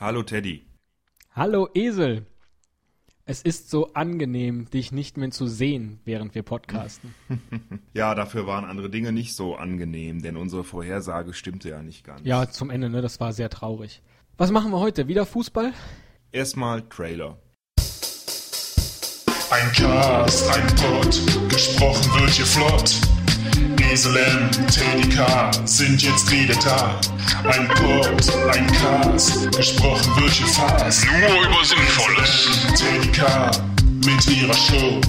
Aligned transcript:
Hallo 0.00 0.22
Teddy. 0.22 0.64
Hallo 1.34 1.68
Esel. 1.74 2.24
Es 3.24 3.42
ist 3.42 3.68
so 3.68 3.94
angenehm, 3.94 4.70
dich 4.70 4.92
nicht 4.92 5.16
mehr 5.16 5.32
zu 5.32 5.48
sehen, 5.48 5.98
während 6.04 6.36
wir 6.36 6.44
podcasten. 6.44 7.14
Ja, 7.94 8.14
dafür 8.14 8.46
waren 8.46 8.64
andere 8.64 8.90
Dinge 8.90 9.10
nicht 9.10 9.34
so 9.34 9.56
angenehm, 9.56 10.22
denn 10.22 10.36
unsere 10.36 10.62
Vorhersage 10.62 11.34
stimmte 11.34 11.70
ja 11.70 11.82
nicht 11.82 12.04
ganz. 12.04 12.20
Ja, 12.22 12.48
zum 12.48 12.70
Ende, 12.70 12.88
ne? 12.90 13.02
Das 13.02 13.18
war 13.18 13.32
sehr 13.32 13.50
traurig. 13.50 14.02
Was 14.36 14.52
machen 14.52 14.70
wir 14.70 14.78
heute? 14.78 15.08
Wieder 15.08 15.26
Fußball? 15.26 15.72
Erstmal 16.30 16.82
Trailer. 16.82 17.38
Ein 19.50 19.72
Cast, 19.72 20.48
ein 20.48 20.66
Pod, 20.76 21.50
gesprochen 21.50 22.20
wird 22.20 22.30
hier 22.30 22.46
flott. 22.46 23.17
Esel 23.90 24.16
M, 24.16 24.50
Teddy 24.68 25.08
K 25.08 25.50
sind 25.64 26.02
jetzt 26.02 26.30
wieder 26.30 26.54
da. 26.56 27.00
Ein 27.44 27.68
Pod, 27.68 28.54
ein 28.54 28.66
Cast, 28.68 29.50
gesprochen 29.56 30.22
wird 30.22 30.30
hier 30.30 30.46
fast. 30.46 31.06
Nur 31.06 31.46
über 31.46 31.64
Sinnvolles. 31.64 32.66
Teddy 32.76 33.12
K 33.12 33.50
mit 34.04 34.26
ihrer 34.28 34.54
Show. 34.54 35.00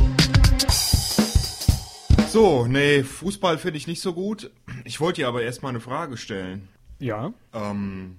So, 2.29 2.67
nee, 2.67 3.03
Fußball 3.03 3.57
finde 3.57 3.77
ich 3.77 3.87
nicht 3.87 4.01
so 4.01 4.13
gut. 4.13 4.51
Ich 4.85 4.99
wollte 4.99 5.21
dir 5.21 5.27
aber 5.27 5.41
erstmal 5.41 5.71
eine 5.71 5.79
Frage 5.79 6.15
stellen. 6.15 6.67
Ja. 6.99 7.33
Ähm, 7.53 8.17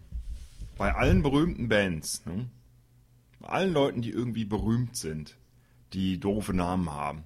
bei 0.76 0.94
allen 0.94 1.22
berühmten 1.22 1.68
Bands, 1.68 2.24
ne? 2.26 2.46
bei 3.38 3.48
allen 3.48 3.72
Leuten, 3.72 4.02
die 4.02 4.10
irgendwie 4.10 4.44
berühmt 4.44 4.96
sind, 4.96 5.36
die 5.92 6.18
doofe 6.18 6.54
Namen 6.54 6.90
haben, 6.90 7.22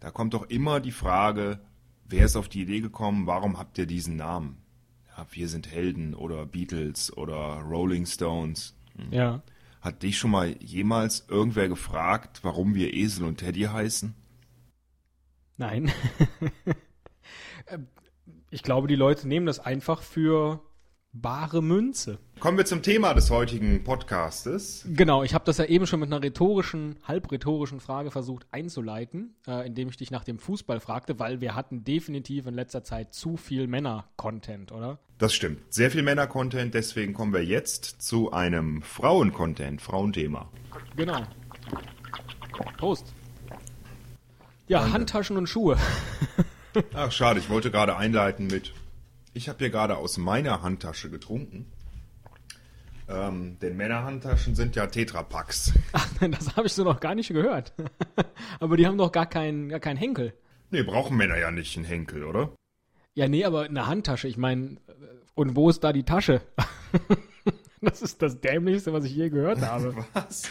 da 0.00 0.10
kommt 0.10 0.34
doch 0.34 0.48
immer 0.48 0.80
die 0.80 0.92
Frage, 0.92 1.60
wer 2.10 2.24
ist 2.26 2.36
auf 2.36 2.48
die 2.48 2.62
Idee 2.62 2.80
gekommen, 2.80 3.26
warum 3.26 3.58
habt 3.58 3.78
ihr 3.78 3.86
diesen 3.86 4.16
Namen? 4.16 4.58
Ja, 5.16 5.26
wir 5.30 5.48
sind 5.48 5.70
Helden 5.70 6.14
oder 6.14 6.44
Beatles 6.46 7.16
oder 7.16 7.60
Rolling 7.60 8.06
Stones. 8.06 8.76
Ja. 9.10 9.42
Hat 9.80 10.02
dich 10.02 10.18
schon 10.18 10.30
mal 10.30 10.56
jemals 10.62 11.26
irgendwer 11.28 11.68
gefragt, 11.68 12.40
warum 12.42 12.74
wir 12.74 12.92
Esel 12.92 13.24
und 13.24 13.38
Teddy 13.38 13.62
heißen? 13.62 14.14
Nein. 15.56 15.90
Ähm, 17.66 17.86
ich 18.50 18.62
glaube, 18.62 18.88
die 18.88 18.96
Leute 18.96 19.28
nehmen 19.28 19.46
das 19.46 19.60
einfach 19.60 20.02
für 20.02 20.60
bare 21.12 21.62
Münze. 21.62 22.18
Kommen 22.40 22.56
wir 22.56 22.64
zum 22.64 22.80
Thema 22.80 23.12
des 23.12 23.28
heutigen 23.28 23.84
Podcastes. 23.84 24.86
Genau, 24.88 25.22
ich 25.22 25.34
habe 25.34 25.44
das 25.44 25.58
ja 25.58 25.66
eben 25.66 25.86
schon 25.86 26.00
mit 26.00 26.10
einer 26.10 26.22
rhetorischen, 26.22 26.96
halbrhetorischen 27.06 27.80
Frage 27.80 28.10
versucht 28.10 28.46
einzuleiten, 28.50 29.34
äh, 29.46 29.66
indem 29.66 29.90
ich 29.90 29.98
dich 29.98 30.10
nach 30.10 30.24
dem 30.24 30.38
Fußball 30.38 30.80
fragte, 30.80 31.18
weil 31.18 31.42
wir 31.42 31.54
hatten 31.54 31.84
definitiv 31.84 32.46
in 32.46 32.54
letzter 32.54 32.82
Zeit 32.82 33.12
zu 33.12 33.36
viel 33.36 33.66
Männer-Content, 33.66 34.72
oder? 34.72 34.98
Das 35.18 35.34
stimmt. 35.34 35.60
Sehr 35.68 35.90
viel 35.90 36.02
Männer-Content, 36.02 36.72
deswegen 36.72 37.12
kommen 37.12 37.34
wir 37.34 37.44
jetzt 37.44 38.00
zu 38.00 38.32
einem 38.32 38.80
Frauen-Content, 38.80 39.82
Frauenthema. 39.82 40.48
Genau. 40.96 41.22
Prost. 42.78 43.12
Ja, 44.66 44.90
Handtaschen 44.90 45.36
und 45.36 45.46
Schuhe. 45.46 45.76
Ach, 46.94 47.12
schade, 47.12 47.38
ich 47.38 47.50
wollte 47.50 47.70
gerade 47.70 47.98
einleiten 47.98 48.46
mit, 48.46 48.72
ich 49.34 49.50
habe 49.50 49.58
hier 49.58 49.70
gerade 49.70 49.98
aus 49.98 50.16
meiner 50.16 50.62
Handtasche 50.62 51.10
getrunken. 51.10 51.70
Ähm, 53.10 53.58
denn 53.60 53.76
Männerhandtaschen 53.76 54.54
sind 54.54 54.76
ja 54.76 54.86
Tetrapacks. 54.86 55.72
Ach, 55.92 56.08
das 56.20 56.56
habe 56.56 56.68
ich 56.68 56.72
so 56.72 56.84
noch 56.84 57.00
gar 57.00 57.14
nicht 57.14 57.28
gehört. 57.28 57.72
aber 58.60 58.76
die 58.76 58.86
haben 58.86 58.98
doch 58.98 59.10
gar 59.10 59.26
keinen 59.26 59.68
gar 59.68 59.80
keinen 59.80 59.96
Henkel. 59.96 60.32
Nee, 60.70 60.84
brauchen 60.84 61.16
Männer 61.16 61.36
ja 61.36 61.50
nicht 61.50 61.76
einen 61.76 61.86
Henkel, 61.86 62.24
oder? 62.24 62.52
Ja, 63.14 63.26
nee, 63.28 63.44
aber 63.44 63.62
eine 63.64 63.88
Handtasche, 63.88 64.28
ich 64.28 64.36
meine, 64.36 64.76
und 65.34 65.56
wo 65.56 65.68
ist 65.68 65.82
da 65.82 65.92
die 65.92 66.04
Tasche? 66.04 66.42
das 67.80 68.02
ist 68.02 68.22
das 68.22 68.40
Dämlichste, 68.40 68.92
was 68.92 69.04
ich 69.04 69.16
je 69.16 69.30
gehört 69.30 69.60
habe. 69.62 70.04
Was? 70.12 70.44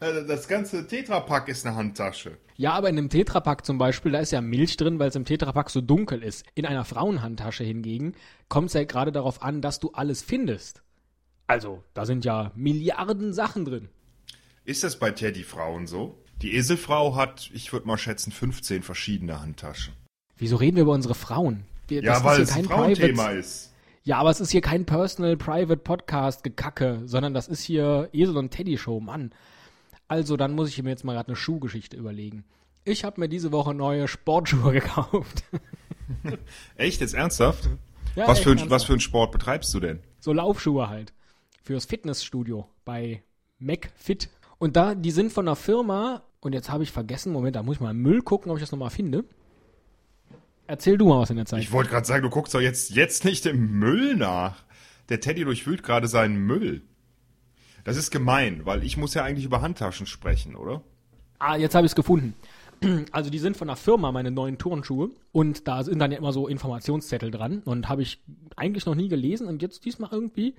Äh, 0.00 0.26
Das 0.26 0.46
ganze 0.48 0.86
Tetrapack 0.86 1.48
ist 1.48 1.64
eine 1.64 1.76
Handtasche. 1.76 2.36
Ja, 2.56 2.72
aber 2.74 2.90
in 2.90 2.98
einem 2.98 3.08
Tetrapack 3.08 3.64
zum 3.64 3.78
Beispiel, 3.78 4.12
da 4.12 4.18
ist 4.18 4.32
ja 4.32 4.42
Milch 4.42 4.76
drin, 4.76 4.98
weil 4.98 5.08
es 5.08 5.16
im 5.16 5.24
Tetrapack 5.24 5.70
so 5.70 5.80
dunkel 5.80 6.22
ist. 6.22 6.44
In 6.54 6.66
einer 6.66 6.84
Frauenhandtasche 6.84 7.64
hingegen 7.64 8.14
kommt 8.48 8.68
es 8.68 8.74
ja 8.74 8.84
gerade 8.84 9.12
darauf 9.12 9.42
an, 9.42 9.62
dass 9.62 9.80
du 9.80 9.90
alles 9.92 10.22
findest. 10.22 10.82
Also, 11.52 11.82
da 11.92 12.06
sind 12.06 12.24
ja 12.24 12.50
Milliarden 12.54 13.34
Sachen 13.34 13.66
drin. 13.66 13.90
Ist 14.64 14.84
das 14.84 14.98
bei 14.98 15.10
Teddy 15.10 15.42
Frauen 15.42 15.86
so? 15.86 16.16
Die 16.40 16.54
Eselfrau 16.56 17.14
hat, 17.14 17.50
ich 17.52 17.74
würde 17.74 17.86
mal 17.86 17.98
schätzen, 17.98 18.32
15 18.32 18.82
verschiedene 18.82 19.38
Handtaschen. 19.42 19.92
Wieso 20.38 20.56
reden 20.56 20.76
wir 20.76 20.84
über 20.84 20.94
unsere 20.94 21.14
Frauen? 21.14 21.64
Wir, 21.88 22.02
Ja, 22.02 22.14
das 22.14 22.24
weil 22.24 22.40
ist 22.40 22.48
es 22.48 22.56
ein 22.56 22.62
kein 22.66 22.70
Frauenthema 22.74 23.22
Private, 23.24 23.38
ist. 23.38 23.74
Ja, 24.02 24.16
aber 24.16 24.30
es 24.30 24.40
ist 24.40 24.50
hier 24.50 24.62
kein 24.62 24.86
Personal 24.86 25.36
Private 25.36 25.76
Podcast 25.76 26.42
gekacke, 26.42 27.02
sondern 27.04 27.34
das 27.34 27.48
ist 27.48 27.62
hier 27.62 28.08
Esel 28.14 28.38
und 28.38 28.50
Teddy 28.50 28.78
Show, 28.78 28.98
Mann. 28.98 29.32
Also, 30.08 30.38
dann 30.38 30.54
muss 30.54 30.70
ich 30.70 30.82
mir 30.82 30.88
jetzt 30.88 31.04
mal 31.04 31.12
gerade 31.12 31.28
eine 31.28 31.36
Schuhgeschichte 31.36 31.98
überlegen. 31.98 32.44
Ich 32.84 33.04
habe 33.04 33.20
mir 33.20 33.28
diese 33.28 33.52
Woche 33.52 33.74
neue 33.74 34.08
Sportschuhe 34.08 34.72
gekauft. 34.80 35.44
Echt, 36.76 37.02
jetzt 37.02 37.12
ernsthaft? 37.12 37.68
Ja, 38.16 38.26
was, 38.26 38.38
echt 38.38 38.44
für, 38.44 38.50
ein- 38.52 38.58
ernsthaft. 38.58 38.70
was 38.70 38.84
für 38.84 38.92
einen 38.94 39.00
Sport 39.00 39.32
betreibst 39.32 39.74
du 39.74 39.80
denn? 39.80 40.00
So 40.18 40.32
Laufschuhe 40.32 40.88
halt. 40.88 41.12
Fürs 41.62 41.86
Fitnessstudio 41.86 42.68
bei 42.84 43.22
McFit. 43.58 44.28
Und 44.58 44.76
da, 44.76 44.94
die 44.94 45.10
sind 45.10 45.32
von 45.32 45.46
einer 45.46 45.56
Firma, 45.56 46.22
und 46.40 46.52
jetzt 46.52 46.70
habe 46.70 46.82
ich 46.82 46.90
vergessen, 46.90 47.32
Moment, 47.32 47.56
da 47.56 47.62
muss 47.62 47.76
ich 47.76 47.80
mal 47.80 47.92
im 47.92 48.02
Müll 48.02 48.22
gucken, 48.22 48.50
ob 48.50 48.58
ich 48.58 48.62
das 48.62 48.72
nochmal 48.72 48.90
finde. 48.90 49.24
Erzähl 50.66 50.98
du 50.98 51.06
mal 51.06 51.20
was 51.20 51.30
in 51.30 51.36
der 51.36 51.46
Zeit. 51.46 51.60
Ich 51.60 51.72
wollte 51.72 51.90
gerade 51.90 52.06
sagen, 52.06 52.22
du 52.22 52.30
guckst 52.30 52.54
doch 52.54 52.60
jetzt, 52.60 52.90
jetzt 52.90 53.24
nicht 53.24 53.46
im 53.46 53.78
Müll 53.78 54.16
nach. 54.16 54.64
Der 55.08 55.20
Teddy 55.20 55.44
durchwühlt 55.44 55.82
gerade 55.82 56.08
seinen 56.08 56.36
Müll. 56.36 56.82
Das 57.84 57.96
ist 57.96 58.10
gemein, 58.10 58.64
weil 58.64 58.84
ich 58.84 58.96
muss 58.96 59.14
ja 59.14 59.24
eigentlich 59.24 59.44
über 59.44 59.60
Handtaschen 59.60 60.06
sprechen, 60.06 60.54
oder? 60.54 60.82
Ah, 61.38 61.56
jetzt 61.56 61.74
habe 61.74 61.86
ich 61.86 61.92
es 61.92 61.96
gefunden. 61.96 62.34
Also 63.12 63.30
die 63.30 63.38
sind 63.38 63.56
von 63.56 63.68
einer 63.68 63.76
Firma, 63.76 64.10
meine 64.10 64.32
neuen 64.32 64.58
Turnschuhe. 64.58 65.10
Und 65.30 65.68
da 65.68 65.84
sind 65.84 66.00
dann 66.00 66.10
ja 66.10 66.18
immer 66.18 66.32
so 66.32 66.48
Informationszettel 66.48 67.30
dran. 67.30 67.62
Und 67.64 67.88
habe 67.88 68.02
ich 68.02 68.20
eigentlich 68.56 68.86
noch 68.86 68.96
nie 68.96 69.06
gelesen. 69.06 69.46
Und 69.46 69.62
jetzt 69.62 69.84
diesmal 69.84 70.10
irgendwie. 70.10 70.56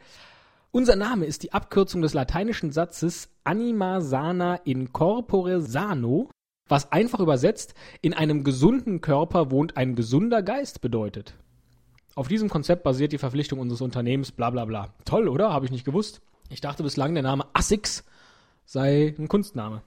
Unser 0.76 0.96
Name 0.96 1.28
ist 1.28 1.44
die 1.44 1.54
Abkürzung 1.54 2.02
des 2.02 2.16
lateinischen 2.16 2.72
Satzes 2.72 3.30
Anima 3.44 4.02
sana 4.02 4.56
in 4.56 4.92
corpore 4.92 5.62
sano, 5.62 6.32
was 6.68 6.92
einfach 6.92 7.20
übersetzt, 7.20 7.76
in 8.02 8.16
einem 8.16 8.44
gesunden 8.44 9.00
Körper 9.00 9.52
wohnt 9.52 9.78
ein 9.78 9.94
gesunder 9.94 10.42
Geist 10.42 10.82
bedeutet. 10.82 11.36
Auf 12.16 12.28
diesem 12.28 12.50
Konzept 12.50 12.82
basiert 12.82 13.12
die 13.12 13.20
Verpflichtung 13.20 13.60
unseres 13.60 13.82
Unternehmens, 13.82 14.32
bla 14.32 14.50
bla 14.50 14.66
bla. 14.66 14.96
Toll, 15.06 15.28
oder? 15.28 15.54
Habe 15.54 15.66
ich 15.66 15.72
nicht 15.72 15.86
gewusst. 15.86 16.22
Ich 16.50 16.60
dachte 16.60 16.82
bislang, 16.82 17.14
der 17.14 17.22
Name 17.22 17.46
Assix 17.54 18.04
sei 18.66 19.14
ein 19.20 19.28
Kunstname. 19.28 19.84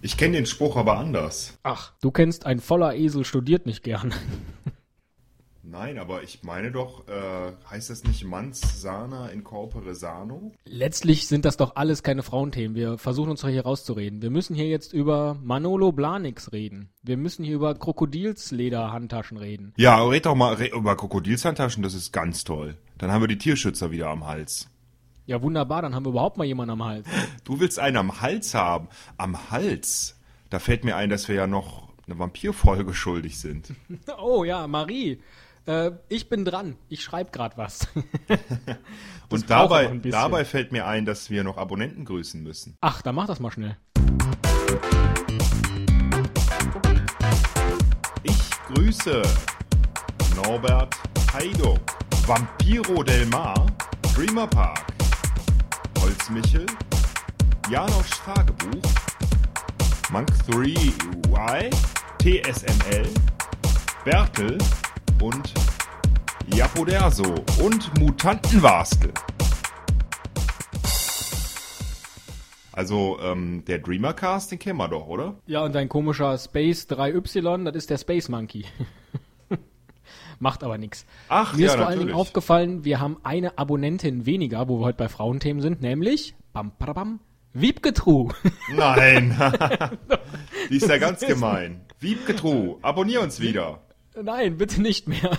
Ich 0.00 0.16
kenne 0.16 0.36
den 0.36 0.46
Spruch 0.46 0.78
aber 0.78 0.96
anders. 0.96 1.58
Ach, 1.64 1.92
du 2.00 2.10
kennst, 2.10 2.46
ein 2.46 2.60
voller 2.60 2.94
Esel 2.94 3.26
studiert 3.26 3.66
nicht 3.66 3.82
gern. 3.82 4.14
Nein, 5.70 5.98
aber 5.98 6.24
ich 6.24 6.42
meine 6.42 6.72
doch, 6.72 7.06
äh, 7.06 7.52
heißt 7.70 7.90
das 7.90 8.02
nicht 8.02 8.24
Mans 8.24 8.82
sana 8.82 9.28
in 9.28 9.44
corpore 9.44 9.94
sano? 9.94 10.50
Letztlich 10.64 11.28
sind 11.28 11.44
das 11.44 11.56
doch 11.56 11.76
alles 11.76 12.02
keine 12.02 12.24
Frauenthemen. 12.24 12.74
Wir 12.74 12.98
versuchen 12.98 13.30
uns 13.30 13.42
doch 13.42 13.48
hier 13.48 13.62
rauszureden. 13.62 14.20
Wir 14.20 14.30
müssen 14.30 14.56
hier 14.56 14.66
jetzt 14.66 14.92
über 14.92 15.38
Manolo 15.40 15.92
Blahniks 15.92 16.50
reden. 16.50 16.90
Wir 17.02 17.16
müssen 17.16 17.44
hier 17.44 17.54
über 17.54 17.76
Krokodilsleder-Handtaschen 17.76 19.36
reden. 19.36 19.72
Ja, 19.76 20.02
red 20.02 20.26
doch 20.26 20.34
mal 20.34 20.54
red 20.54 20.74
über 20.74 20.96
Krokodilshandtaschen, 20.96 21.84
das 21.84 21.94
ist 21.94 22.12
ganz 22.12 22.42
toll. 22.42 22.76
Dann 22.98 23.12
haben 23.12 23.22
wir 23.22 23.28
die 23.28 23.38
Tierschützer 23.38 23.92
wieder 23.92 24.08
am 24.08 24.26
Hals. 24.26 24.68
Ja, 25.26 25.40
wunderbar, 25.40 25.82
dann 25.82 25.94
haben 25.94 26.04
wir 26.04 26.10
überhaupt 26.10 26.36
mal 26.36 26.44
jemanden 26.46 26.72
am 26.72 26.84
Hals. 26.84 27.06
Du 27.44 27.60
willst 27.60 27.78
einen 27.78 27.96
am 27.96 28.20
Hals 28.20 28.54
haben. 28.54 28.88
Am 29.18 29.52
Hals? 29.52 30.18
Da 30.50 30.58
fällt 30.58 30.82
mir 30.82 30.96
ein, 30.96 31.10
dass 31.10 31.28
wir 31.28 31.36
ja 31.36 31.46
noch 31.46 31.90
eine 32.06 32.18
Vampirfolge 32.18 32.92
schuldig 32.92 33.38
sind. 33.38 33.72
Oh 34.18 34.42
ja, 34.42 34.66
Marie. 34.66 35.20
Äh, 35.66 35.92
ich 36.08 36.28
bin 36.28 36.44
dran. 36.44 36.76
Ich 36.88 37.02
schreibe 37.02 37.30
gerade 37.30 37.56
was. 37.56 37.88
Und 39.30 39.48
dabei, 39.48 39.86
dabei 40.04 40.44
fällt 40.44 40.72
mir 40.72 40.86
ein, 40.86 41.04
dass 41.04 41.30
wir 41.30 41.44
noch 41.44 41.56
Abonnenten 41.56 42.04
grüßen 42.04 42.42
müssen. 42.42 42.76
Ach, 42.80 43.00
dann 43.02 43.14
mach 43.14 43.26
das 43.26 43.38
mal 43.38 43.50
schnell. 43.50 43.76
Ich 48.24 48.50
grüße 48.74 49.22
Norbert 50.36 50.96
Heido, 51.32 51.78
Vampiro 52.26 53.04
del 53.04 53.26
Mar, 53.26 53.66
Dreamer 54.14 54.48
Park, 54.48 54.84
Holzmichel, 56.00 56.66
Janosch 57.70 58.10
Tagebuch, 58.24 58.82
Monk3Y, 60.10 61.70
TSML, 62.18 63.08
Bertel 64.04 64.58
und 65.20 65.52
Japoderso 66.54 67.34
und 67.62 67.98
Mutantenwastel. 67.98 69.12
Also, 72.72 73.18
ähm, 73.20 73.64
der 73.66 73.78
Dreamercast, 73.80 74.52
den 74.52 74.58
kennen 74.58 74.78
wir 74.78 74.88
doch, 74.88 75.06
oder? 75.06 75.36
Ja, 75.46 75.64
und 75.64 75.74
dein 75.74 75.88
komischer 75.88 76.38
Space 76.38 76.86
3Y, 76.88 77.64
das 77.64 77.76
ist 77.76 77.90
der 77.90 77.98
Space 77.98 78.28
Monkey. 78.28 78.64
Macht 80.38 80.64
aber 80.64 80.78
nichts. 80.78 81.04
Ach, 81.28 81.54
Mir 81.54 81.66
ja, 81.66 81.72
ist 81.72 81.76
vor 81.76 81.86
allen 81.86 81.98
Dingen 81.98 82.14
aufgefallen, 82.14 82.84
wir 82.84 83.00
haben 83.00 83.18
eine 83.22 83.58
Abonnentin 83.58 84.24
weniger, 84.24 84.68
wo 84.68 84.78
wir 84.78 84.86
heute 84.86 84.98
bei 84.98 85.08
Frauenthemen 85.08 85.60
sind, 85.60 85.82
nämlich 85.82 86.34
bam, 86.54 86.72
bam, 86.78 86.94
bam, 86.94 87.20
Wiebgetru. 87.52 88.30
Nein. 88.74 89.36
Die 90.70 90.76
ist 90.76 90.88
ja 90.88 90.96
ganz 90.96 91.20
gemein. 91.20 91.84
Wiebke 91.98 92.34
True, 92.34 92.78
abonnier 92.80 93.20
uns 93.20 93.40
wieder. 93.40 93.80
Nein, 94.22 94.56
bitte 94.56 94.80
nicht 94.80 95.08
mehr. 95.08 95.38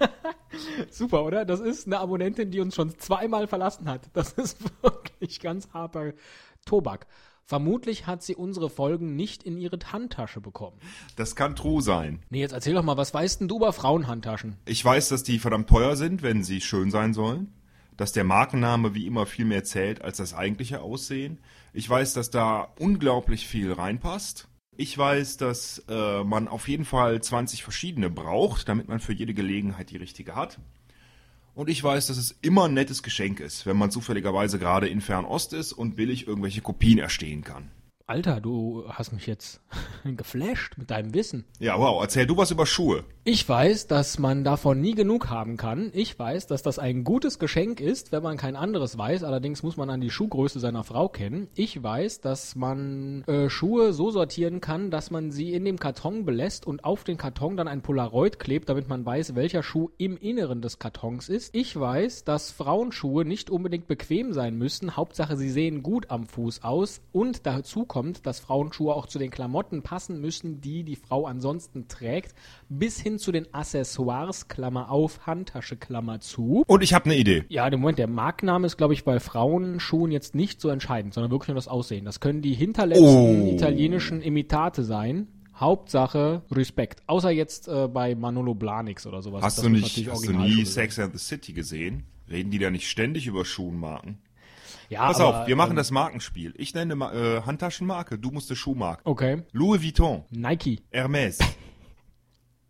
Super, 0.90 1.24
oder? 1.24 1.44
Das 1.44 1.60
ist 1.60 1.86
eine 1.86 1.98
Abonnentin, 1.98 2.50
die 2.50 2.60
uns 2.60 2.74
schon 2.74 2.98
zweimal 2.98 3.46
verlassen 3.46 3.88
hat. 3.88 4.08
Das 4.12 4.32
ist 4.32 4.58
wirklich 4.82 5.40
ganz 5.40 5.68
harter 5.72 6.12
Tobak. 6.64 7.06
Vermutlich 7.44 8.08
hat 8.08 8.24
sie 8.24 8.34
unsere 8.34 8.68
Folgen 8.68 9.14
nicht 9.14 9.44
in 9.44 9.56
ihre 9.56 9.78
Handtasche 9.92 10.40
bekommen. 10.40 10.78
Das 11.14 11.36
kann 11.36 11.54
true 11.54 11.80
sein. 11.80 12.20
Nee, 12.28 12.40
jetzt 12.40 12.50
erzähl 12.50 12.74
doch 12.74 12.82
mal, 12.82 12.96
was 12.96 13.14
weißt 13.14 13.40
denn 13.40 13.46
du 13.48 13.58
über 13.58 13.72
Frauenhandtaschen? 13.72 14.56
Ich 14.64 14.84
weiß, 14.84 15.10
dass 15.10 15.22
die 15.22 15.38
verdammt 15.38 15.68
teuer 15.68 15.94
sind, 15.94 16.22
wenn 16.22 16.42
sie 16.42 16.60
schön 16.60 16.90
sein 16.90 17.14
sollen. 17.14 17.52
Dass 17.96 18.12
der 18.12 18.24
Markenname 18.24 18.94
wie 18.94 19.06
immer 19.06 19.26
viel 19.26 19.44
mehr 19.44 19.62
zählt 19.62 20.02
als 20.02 20.16
das 20.16 20.34
eigentliche 20.34 20.80
Aussehen. 20.80 21.38
Ich 21.72 21.88
weiß, 21.88 22.14
dass 22.14 22.30
da 22.30 22.72
unglaublich 22.80 23.46
viel 23.46 23.72
reinpasst. 23.72 24.48
Ich 24.78 24.96
weiß, 24.96 25.38
dass 25.38 25.82
äh, 25.88 26.22
man 26.22 26.48
auf 26.48 26.68
jeden 26.68 26.84
Fall 26.84 27.22
20 27.22 27.62
verschiedene 27.62 28.10
braucht, 28.10 28.68
damit 28.68 28.88
man 28.88 29.00
für 29.00 29.14
jede 29.14 29.32
Gelegenheit 29.32 29.90
die 29.90 29.96
richtige 29.96 30.34
hat. 30.34 30.58
Und 31.54 31.70
ich 31.70 31.82
weiß, 31.82 32.08
dass 32.08 32.18
es 32.18 32.36
immer 32.42 32.64
ein 32.64 32.74
nettes 32.74 33.02
Geschenk 33.02 33.40
ist, 33.40 33.64
wenn 33.64 33.78
man 33.78 33.90
zufälligerweise 33.90 34.58
gerade 34.58 34.88
in 34.88 35.00
Fernost 35.00 35.54
ist 35.54 35.72
und 35.72 35.96
billig 35.96 36.26
irgendwelche 36.26 36.60
Kopien 36.60 36.98
erstehen 36.98 37.42
kann. 37.42 37.70
Alter, 38.08 38.40
du 38.40 38.84
hast 38.88 39.12
mich 39.12 39.26
jetzt 39.26 39.60
geflasht 40.04 40.78
mit 40.78 40.92
deinem 40.92 41.12
Wissen. 41.12 41.44
Ja, 41.58 41.76
wow, 41.76 42.00
erzähl 42.00 42.24
du 42.24 42.36
was 42.36 42.52
über 42.52 42.64
Schuhe. 42.64 43.02
Ich 43.24 43.48
weiß, 43.48 43.88
dass 43.88 44.20
man 44.20 44.44
davon 44.44 44.80
nie 44.80 44.94
genug 44.94 45.28
haben 45.28 45.56
kann. 45.56 45.90
Ich 45.92 46.16
weiß, 46.16 46.46
dass 46.46 46.62
das 46.62 46.78
ein 46.78 47.02
gutes 47.02 47.40
Geschenk 47.40 47.80
ist, 47.80 48.12
wenn 48.12 48.22
man 48.22 48.36
kein 48.36 48.54
anderes 48.54 48.96
weiß. 48.96 49.24
Allerdings 49.24 49.64
muss 49.64 49.76
man 49.76 49.90
an 49.90 50.00
die 50.00 50.10
Schuhgröße 50.10 50.60
seiner 50.60 50.84
Frau 50.84 51.08
kennen. 51.08 51.48
Ich 51.56 51.82
weiß, 51.82 52.20
dass 52.20 52.54
man 52.54 53.24
äh, 53.24 53.50
Schuhe 53.50 53.92
so 53.92 54.12
sortieren 54.12 54.60
kann, 54.60 54.92
dass 54.92 55.10
man 55.10 55.32
sie 55.32 55.52
in 55.52 55.64
dem 55.64 55.80
Karton 55.80 56.24
belässt 56.24 56.64
und 56.64 56.84
auf 56.84 57.02
den 57.02 57.16
Karton 57.16 57.56
dann 57.56 57.66
ein 57.66 57.82
Polaroid 57.82 58.38
klebt, 58.38 58.68
damit 58.68 58.88
man 58.88 59.04
weiß, 59.04 59.34
welcher 59.34 59.64
Schuh 59.64 59.90
im 59.98 60.16
Inneren 60.16 60.62
des 60.62 60.78
Kartons 60.78 61.28
ist. 61.28 61.52
Ich 61.56 61.74
weiß, 61.74 62.22
dass 62.22 62.52
Frauenschuhe 62.52 63.24
nicht 63.24 63.50
unbedingt 63.50 63.88
bequem 63.88 64.32
sein 64.32 64.56
müssen. 64.56 64.96
Hauptsache, 64.96 65.36
sie 65.36 65.50
sehen 65.50 65.82
gut 65.82 66.12
am 66.12 66.28
Fuß 66.28 66.62
aus. 66.62 67.00
Und 67.10 67.44
dazu 67.46 67.84
kommt, 67.84 67.95
dass 68.02 68.40
Frauenschuhe 68.40 68.94
auch 68.94 69.06
zu 69.06 69.18
den 69.18 69.30
Klamotten 69.30 69.82
passen 69.82 70.20
müssen, 70.20 70.60
die 70.60 70.84
die 70.84 70.96
Frau 70.96 71.26
ansonsten 71.26 71.88
trägt, 71.88 72.34
bis 72.68 73.00
hin 73.00 73.18
zu 73.18 73.32
den 73.32 73.52
Accessoires, 73.54 74.48
Klammer 74.48 74.90
auf, 74.90 75.26
Handtasche, 75.26 75.76
Klammer 75.76 76.20
zu. 76.20 76.62
Und 76.66 76.82
ich 76.82 76.94
habe 76.94 77.06
eine 77.06 77.16
Idee. 77.16 77.44
Ja, 77.48 77.68
der 77.70 77.78
Moment, 77.78 77.98
der 77.98 78.08
Markenname 78.08 78.66
ist, 78.66 78.76
glaube 78.76 78.94
ich, 78.94 79.04
bei 79.04 79.20
Frauenschuhen 79.20 80.10
jetzt 80.12 80.34
nicht 80.34 80.60
so 80.60 80.68
entscheidend, 80.68 81.14
sondern 81.14 81.30
wirklich 81.30 81.48
nur 81.48 81.54
das 81.56 81.68
Aussehen. 81.68 82.04
Das 82.04 82.20
können 82.20 82.42
die 82.42 82.54
hinterletzten 82.54 83.06
Oh. 83.06 83.52
italienischen 83.54 84.20
Imitate 84.22 84.84
sein. 84.84 85.28
Hauptsache 85.58 86.42
Respekt. 86.50 87.00
Außer 87.06 87.30
jetzt 87.30 87.66
äh, 87.68 87.88
bei 87.88 88.14
Manolo 88.14 88.54
Blahniks 88.54 89.06
oder 89.06 89.22
sowas. 89.22 89.42
Hast 89.42 89.58
Das 89.58 89.64
du 89.64 89.70
nicht, 89.70 90.10
hast 90.10 90.26
du 90.26 90.32
nie. 90.32 90.64
Sex 90.66 90.98
and 90.98 91.12
the 91.12 91.18
City 91.18 91.52
gesehen? 91.54 92.04
Reden 92.30 92.50
die 92.50 92.58
da 92.58 92.70
nicht 92.70 92.88
ständig 92.88 93.26
über 93.26 93.44
Schuhenmarken? 93.44 94.18
Ja, 94.88 95.06
Pass 95.06 95.20
aber, 95.20 95.42
auf, 95.42 95.46
wir 95.48 95.56
machen 95.56 95.70
ähm, 95.70 95.76
das 95.76 95.90
Markenspiel. 95.90 96.54
Ich 96.56 96.74
nenne 96.74 96.94
äh, 96.94 97.42
Handtaschenmarke, 97.42 98.18
du 98.18 98.30
musst 98.30 98.50
eine 98.50 98.56
Schuhmarke. 98.56 99.02
Okay. 99.04 99.42
Louis 99.52 99.82
Vuitton, 99.82 100.24
Nike, 100.30 100.82
Hermes, 100.90 101.38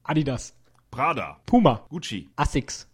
Adidas, 0.02 0.54
Prada, 0.90 1.40
Puma, 1.46 1.86
Gucci, 1.88 2.28
Asics, 2.36 2.88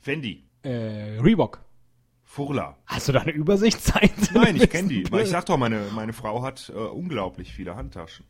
Fendi, 0.00 0.44
äh, 0.62 1.18
Reebok. 1.20 1.62
Furla. 2.24 2.78
Hast 2.86 3.08
du 3.08 3.12
da 3.12 3.20
eine 3.20 3.32
Übersichtsseite? 3.32 4.32
Nein, 4.32 4.56
ich 4.56 4.70
kenne 4.70 4.88
die. 4.88 5.12
Weil 5.12 5.24
ich 5.24 5.28
sag 5.28 5.44
doch, 5.44 5.58
meine, 5.58 5.88
meine 5.94 6.14
Frau 6.14 6.42
hat 6.42 6.72
äh, 6.74 6.78
unglaublich 6.78 7.52
viele 7.52 7.76
Handtaschen. 7.76 8.24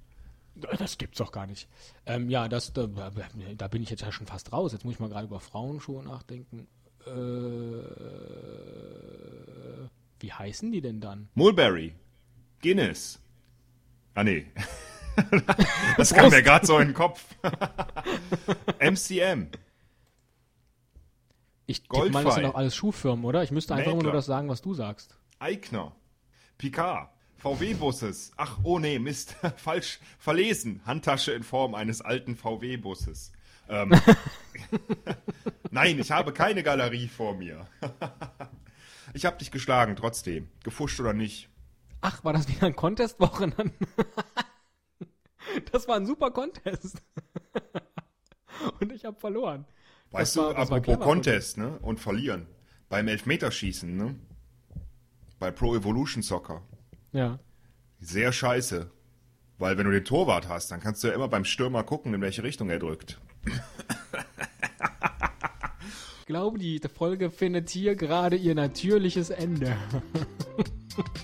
Das 0.76 0.98
gibt's 0.98 1.18
doch 1.18 1.30
gar 1.30 1.46
nicht. 1.46 1.68
Ähm, 2.04 2.28
ja, 2.28 2.48
das, 2.48 2.72
da, 2.72 2.88
da 2.88 3.68
bin 3.68 3.82
ich 3.82 3.90
jetzt 3.90 4.02
ja 4.02 4.10
schon 4.10 4.26
fast 4.26 4.52
raus. 4.52 4.72
Jetzt 4.72 4.84
muss 4.84 4.94
ich 4.94 5.00
mal 5.00 5.08
gerade 5.08 5.26
über 5.28 5.38
Frauenschuhe 5.38 6.02
nachdenken. 6.02 6.66
Äh, 7.06 7.10
wie 10.32 10.38
heißen 10.38 10.72
die 10.72 10.80
denn 10.80 11.00
dann? 11.00 11.28
Mulberry, 11.34 11.94
Guinness. 12.60 13.20
Ah 14.14 14.24
nee. 14.24 14.46
das 15.96 16.14
kam 16.14 16.30
mir 16.30 16.42
gerade 16.42 16.66
so 16.66 16.78
in 16.78 16.88
den 16.88 16.94
Kopf. 16.94 17.22
MCM. 18.78 19.48
Ich 21.66 21.82
tippe 21.82 22.10
mal, 22.10 22.24
das 22.24 22.34
sind 22.34 22.44
doch 22.44 22.54
alles 22.54 22.74
Schuhfirmen, 22.74 23.24
oder? 23.24 23.42
Ich 23.42 23.50
müsste 23.50 23.74
einfach 23.74 23.92
immer 23.92 24.02
nur 24.02 24.12
das 24.12 24.26
sagen, 24.26 24.48
was 24.48 24.62
du 24.62 24.74
sagst. 24.74 25.16
Eichner, 25.38 25.94
Picard, 26.58 27.10
VW-Busses. 27.36 28.32
Ach, 28.36 28.58
oh 28.62 28.78
nee, 28.78 28.98
Mist, 28.98 29.36
falsch, 29.56 30.00
verlesen. 30.18 30.80
Handtasche 30.86 31.32
in 31.32 31.42
Form 31.42 31.74
eines 31.74 32.00
alten 32.00 32.36
VW-Busses. 32.36 33.32
Ähm, 33.68 33.94
Nein, 35.70 35.98
ich 35.98 36.10
habe 36.10 36.32
keine 36.32 36.62
Galerie 36.62 37.08
vor 37.08 37.34
mir. 37.34 37.66
Ich 39.14 39.24
habe 39.26 39.38
dich 39.38 39.50
geschlagen, 39.50 39.96
trotzdem. 39.96 40.48
Gefuscht 40.64 40.98
oder 41.00 41.12
nicht. 41.12 41.48
Ach, 42.00 42.24
war 42.24 42.32
das 42.32 42.48
wieder 42.48 42.66
ein 42.66 42.76
Contest-Wochenende? 42.76 43.70
das 45.72 45.86
war 45.88 45.96
ein 45.96 46.06
super 46.06 46.30
Contest. 46.30 47.02
Und 48.80 48.92
ich 48.92 49.04
habe 49.04 49.18
verloren. 49.18 49.64
Weißt 50.10 50.36
Das 50.36 50.42
du, 50.44 50.48
war- 50.48 50.56
apropos 50.56 50.98
Contest, 51.00 51.58
ne? 51.58 51.78
Und 51.80 52.00
verlieren. 52.00 52.46
Beim 52.88 53.08
Elfmeterschießen, 53.08 53.96
ne? 53.96 54.14
Bei 55.38 55.50
Pro 55.50 55.74
Evolution 55.74 56.22
Soccer. 56.22 56.62
Ja. 57.12 57.38
Sehr 58.00 58.32
scheiße. 58.32 58.90
Weil 59.58 59.78
wenn 59.78 59.86
du 59.86 59.92
den 59.92 60.04
Torwart 60.04 60.48
hast, 60.48 60.70
dann 60.70 60.80
kannst 60.80 61.02
du 61.02 61.08
ja 61.08 61.14
immer 61.14 61.28
beim 61.28 61.44
Stürmer 61.44 61.84
gucken, 61.84 62.14
in 62.14 62.20
welche 62.20 62.42
Richtung 62.42 62.68
er 62.70 62.78
drückt. 62.78 63.20
Ich 66.32 66.34
glaube, 66.34 66.58
die 66.58 66.80
Folge 66.88 67.30
findet 67.30 67.68
hier 67.68 67.94
gerade 67.94 68.36
ihr 68.36 68.54
natürliches 68.54 69.28
Ende. 69.28 69.66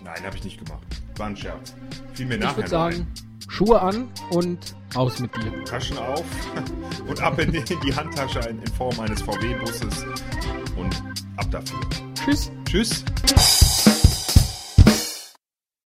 Nein, 0.05 0.22
habe 0.22 0.37
ich 0.37 0.44
nicht 0.44 0.62
gemacht. 0.62 0.87
War 1.16 1.28
ein 1.28 1.34
Scherz. 1.34 1.75
Fiel 2.12 2.26
mir 2.26 2.34
Ich 2.34 2.40
nachher 2.40 2.56
würde 2.58 2.69
nur 2.69 2.69
sagen, 2.69 3.06
Schuhe 3.49 3.81
an 3.81 4.08
und 4.32 4.76
aus 4.94 5.19
mit 5.19 5.34
dir. 5.34 5.50
ein. 5.50 5.64
Taschen 5.64 5.96
auf 5.96 6.26
und 7.08 7.22
ab 7.22 7.38
in 7.38 7.52
die, 7.52 7.96
Handtasche 7.96 8.40
in 8.50 8.62
Form 8.75 9.00
eines 9.00 9.22
VW-Busses 9.22 10.05
und 10.76 11.02
ab 11.38 11.50
dafür. 11.52 11.81
Tschüss. 12.14 12.52
Tschüss. 12.66 13.02